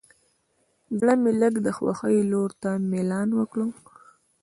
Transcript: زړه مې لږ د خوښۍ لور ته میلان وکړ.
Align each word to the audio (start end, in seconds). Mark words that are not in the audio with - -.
زړه 0.99 1.13
مې 1.21 1.31
لږ 1.41 1.53
د 1.65 1.67
خوښۍ 1.77 2.17
لور 2.31 2.51
ته 2.61 2.69
میلان 2.91 3.29
وکړ. 3.39 3.59